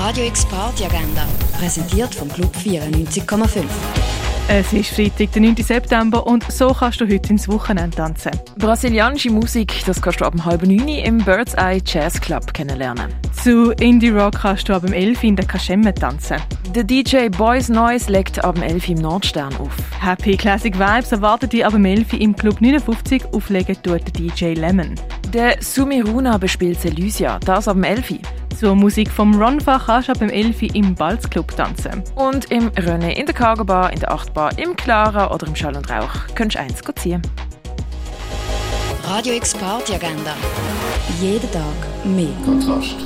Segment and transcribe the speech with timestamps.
[0.00, 1.26] Radio X Party Agenda,
[1.58, 3.64] präsentiert vom Club 94,5.
[4.46, 5.56] Es ist Freitag, der 9.
[5.56, 8.30] September und so kannst du heute ins Wochenende tanzen.
[8.56, 13.12] Brasilianische Musik, das kannst du ab halb neun im Bird's Eye Jazz Club kennenlernen.
[13.42, 16.36] Zu Indie Rock kannst du ab 11 in der Kaschemme tanzen.
[16.74, 19.74] Der DJ Boys Noise legt ab 11 im Nordstern auf.
[20.00, 24.94] Happy Classic Vibes erwartet dich ab 11 im Club 59 auflegen tut der DJ Lemon.
[25.32, 28.20] Der Sumiruna bespielt Elysia, das ab 11
[28.56, 32.02] zur Musik vom Ronfach kannst du ab dem 11 im Balzclub tanzen.
[32.14, 35.76] Und im René, in der Cargo Bar, in der Achtbar, im Clara oder im Schall
[35.76, 37.22] und Rauch könntest du eins ziehen.
[39.04, 40.34] Radio X Party Agenda.
[41.20, 41.62] Jeden Tag
[42.04, 42.28] mehr.
[42.44, 42.96] Kontrast.